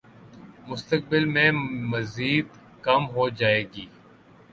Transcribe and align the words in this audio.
مستقبل 0.67 1.25
میں 1.25 1.51
مزید 1.91 2.47
کم 2.81 3.01
ہو 3.15 3.27
جائے 3.39 3.63
گی 3.73 3.85